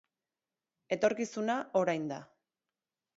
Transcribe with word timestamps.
Etorkizuna, 0.95 1.57
orain 1.83 2.09
da. 2.13 2.21